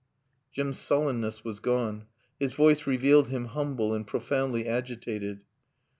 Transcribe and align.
Jim's 0.51 0.79
sullenness 0.79 1.43
was 1.43 1.59
gone. 1.59 2.07
His 2.39 2.53
voice 2.53 2.87
revealed 2.87 3.27
him 3.27 3.45
humble 3.45 3.93
and 3.93 4.07
profoundly 4.07 4.67
agitated. 4.67 5.41